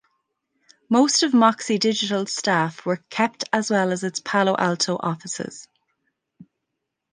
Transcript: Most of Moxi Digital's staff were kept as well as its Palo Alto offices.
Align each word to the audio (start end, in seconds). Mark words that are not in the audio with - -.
Most 0.89 1.21
of 1.21 1.31
Moxi 1.31 1.77
Digital's 1.77 2.35
staff 2.35 2.87
were 2.87 3.03
kept 3.11 3.43
as 3.53 3.69
well 3.69 3.91
as 3.91 4.03
its 4.03 4.19
Palo 4.19 4.55
Alto 4.57 4.95
offices. 4.99 5.67